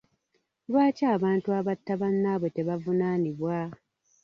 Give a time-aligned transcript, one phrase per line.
[0.69, 3.57] Lwaki abantu abatta bannaabwe tebavunaanibwa?